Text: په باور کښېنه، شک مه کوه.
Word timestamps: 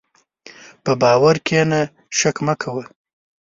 په 0.83 0.91
باور 1.01 1.35
کښېنه، 1.47 1.81
شک 2.17 2.37
مه 2.45 2.53
کوه. 2.61 2.83